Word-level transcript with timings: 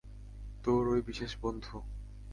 তোর 0.63 0.83
ঐ 0.87 0.95
বিশেষ 1.01 1.31
বন্ধু। 1.41 1.75